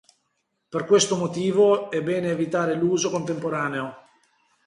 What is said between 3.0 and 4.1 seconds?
contemporaneo.